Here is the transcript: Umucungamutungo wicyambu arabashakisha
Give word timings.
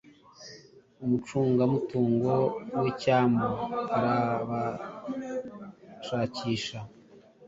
Umucungamutungo 1.03 2.33
wicyambu 2.81 3.49
arabashakisha 3.97 6.79